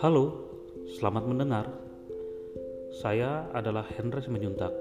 Halo, 0.00 0.48
selamat 0.96 1.24
mendengar. 1.28 1.68
Saya 3.04 3.52
adalah 3.52 3.84
Hendra 3.92 4.24
Simanjuntak. 4.24 4.72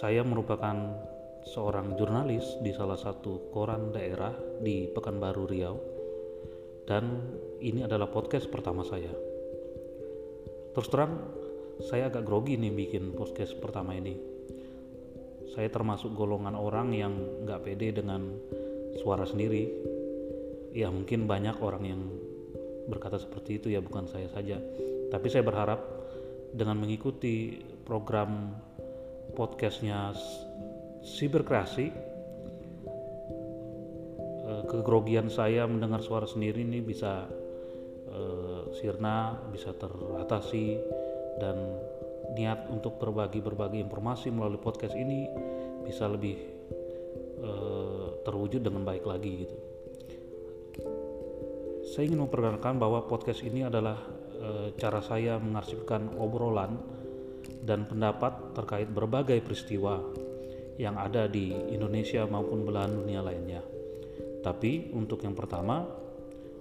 Saya 0.00 0.24
merupakan 0.24 0.96
seorang 1.44 2.00
jurnalis 2.00 2.56
di 2.64 2.72
salah 2.72 2.96
satu 2.96 3.52
koran 3.52 3.92
daerah 3.92 4.32
di 4.64 4.88
Pekanbaru 4.88 5.44
Riau 5.44 5.76
dan 6.88 7.20
ini 7.60 7.84
adalah 7.84 8.08
podcast 8.08 8.48
pertama 8.48 8.80
saya. 8.80 9.12
Terus 10.72 10.88
terang, 10.88 11.20
saya 11.84 12.08
agak 12.08 12.24
grogi 12.24 12.56
nih 12.56 12.72
bikin 12.72 13.12
podcast 13.12 13.60
pertama 13.60 13.92
ini. 13.92 14.37
Saya 15.56 15.68
termasuk 15.72 16.12
golongan 16.12 16.56
orang 16.56 16.92
yang 16.92 17.14
nggak 17.44 17.62
pede 17.64 17.94
dengan 17.96 18.36
suara 19.00 19.24
sendiri. 19.24 19.68
Ya 20.74 20.92
mungkin 20.92 21.24
banyak 21.24 21.56
orang 21.64 21.84
yang 21.88 22.02
berkata 22.88 23.20
seperti 23.20 23.60
itu 23.60 23.68
ya 23.68 23.84
bukan 23.84 24.08
saya 24.08 24.32
saja 24.32 24.56
tapi 25.12 25.28
saya 25.28 25.44
berharap 25.44 25.84
dengan 26.56 26.80
mengikuti 26.80 27.60
program 27.84 28.56
podcastnya 29.36 30.16
Siberkreasi 31.04 31.86
eh, 34.48 34.62
kegrogian 34.66 35.28
saya 35.28 35.68
mendengar 35.68 36.00
suara 36.00 36.24
sendiri 36.24 36.64
ini 36.64 36.80
bisa 36.80 37.28
uh, 38.08 38.66
sirna 38.74 39.36
bisa 39.52 39.72
teratasi 39.76 40.80
dan 41.38 41.56
niat 42.38 42.70
untuk 42.70 43.02
berbagi 43.02 43.42
berbagi 43.42 43.82
informasi 43.82 44.30
melalui 44.30 44.62
podcast 44.62 44.94
ini 44.94 45.26
bisa 45.82 46.06
lebih 46.06 46.38
uh, 47.42 48.22
terwujud 48.22 48.62
dengan 48.62 48.86
baik 48.86 49.02
lagi 49.02 49.32
gitu 49.42 49.56
saya 51.88 52.04
ingin 52.14 52.28
memperkenalkan 52.28 52.76
bahwa 52.76 53.08
podcast 53.08 53.40
ini 53.42 53.64
adalah 53.64 53.96
e, 54.38 54.76
cara 54.76 55.00
saya 55.00 55.40
mengarsipkan 55.40 56.20
obrolan 56.20 56.76
dan 57.64 57.88
pendapat 57.88 58.52
terkait 58.52 58.92
berbagai 58.92 59.40
peristiwa 59.40 60.04
yang 60.76 61.00
ada 61.00 61.26
di 61.26 61.50
Indonesia 61.72 62.22
maupun 62.28 62.62
belahan 62.62 62.92
dunia 62.92 63.24
lainnya. 63.24 63.64
Tapi 64.44 64.94
untuk 64.94 65.26
yang 65.26 65.34
pertama, 65.34 65.82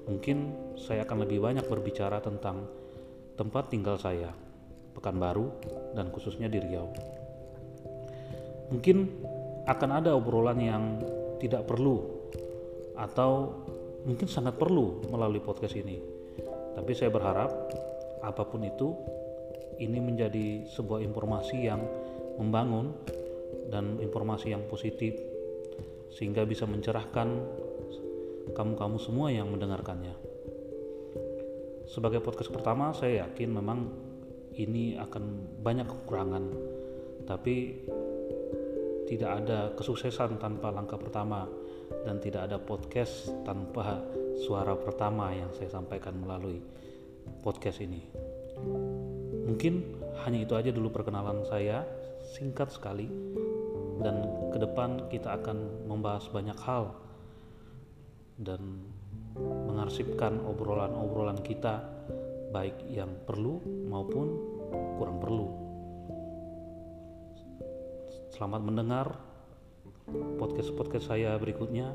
mungkin 0.10 0.56
saya 0.80 1.06
akan 1.06 1.28
lebih 1.28 1.44
banyak 1.44 1.68
berbicara 1.68 2.18
tentang 2.24 2.66
tempat 3.38 3.70
tinggal 3.70 4.00
saya, 4.02 4.34
Pekanbaru, 4.98 5.46
dan 5.94 6.10
khususnya 6.10 6.50
di 6.50 6.58
Riau. 6.58 6.90
Mungkin 8.74 8.98
akan 9.70 9.90
ada 9.94 10.18
obrolan 10.18 10.58
yang 10.58 10.84
tidak 11.38 11.70
perlu 11.70 12.02
atau 12.98 13.62
mungkin 14.04 14.26
sangat 14.26 14.58
perlu 14.58 15.06
melalui 15.14 15.40
podcast 15.40 15.78
ini. 15.78 16.02
Tapi 16.74 16.92
saya 16.98 17.14
berharap 17.14 17.54
apa 18.26 18.44
pun 18.50 18.66
itu 18.66 18.98
ini 19.78 20.02
menjadi 20.02 20.66
sebuah 20.66 21.06
informasi 21.06 21.58
yang 21.70 21.82
membangun 22.42 22.94
dan 23.70 24.02
informasi 24.02 24.54
yang 24.54 24.66
positif 24.66 25.14
sehingga 26.10 26.48
bisa 26.48 26.66
mencerahkan 26.66 27.28
kamu-kamu 28.56 28.98
semua 28.98 29.30
yang 29.30 29.52
mendengarkannya. 29.52 30.16
Sebagai 31.88 32.20
podcast 32.20 32.52
pertama, 32.52 32.92
saya 32.92 33.28
yakin 33.28 33.50
memang 33.52 33.80
ini 34.58 34.98
akan 34.98 35.24
banyak 35.62 35.86
kekurangan, 35.86 36.44
tapi 37.30 37.86
tidak 39.08 39.32
ada 39.44 39.72
kesuksesan 39.78 40.42
tanpa 40.42 40.74
langkah 40.74 41.00
pertama 41.00 41.48
dan 42.04 42.20
tidak 42.20 42.52
ada 42.52 42.58
podcast 42.60 43.32
tanpa 43.48 44.04
suara 44.44 44.76
pertama 44.76 45.32
yang 45.32 45.48
saya 45.56 45.72
sampaikan 45.72 46.20
melalui 46.20 46.60
podcast 47.40 47.80
ini. 47.80 48.04
Mungkin 49.48 50.04
hanya 50.28 50.44
itu 50.44 50.54
aja 50.60 50.76
dulu 50.76 50.92
perkenalan 50.92 51.48
saya, 51.48 51.88
singkat 52.36 52.68
sekali, 52.74 53.08
dan 54.04 54.28
ke 54.52 54.58
depan 54.60 55.08
kita 55.08 55.40
akan 55.40 55.88
membahas 55.88 56.28
banyak 56.30 56.58
hal 56.68 56.92
dan 58.38 58.84
mengarsipkan 59.40 60.44
obrolan-obrolan 60.44 61.40
kita, 61.42 61.82
baik 62.52 62.88
yang 62.88 63.12
perlu 63.28 63.60
maupun 63.88 64.28
kurang 64.98 65.20
perlu. 65.20 65.48
Selamat 68.32 68.62
mendengar 68.64 69.08
podcast-podcast 70.38 71.12
saya 71.12 71.36
berikutnya. 71.42 71.92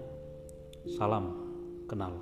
Salam 0.99 1.33
kenal. 1.87 2.19